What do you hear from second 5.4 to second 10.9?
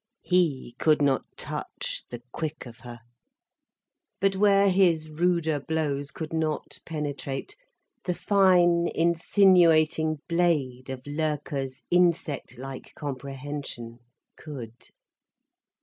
blows could not penetrate, the fine, insinuating blade